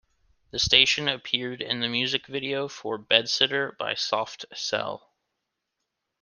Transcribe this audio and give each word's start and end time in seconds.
The 0.49 0.57
station 0.57 1.07
appeared 1.07 1.61
in 1.61 1.79
the 1.79 1.87
music 1.87 2.25
video 2.25 2.67
for 2.67 2.97
"Bedsitter" 2.97 3.77
by 3.77 3.93
Soft 3.93 4.45
Cell. 4.51 5.13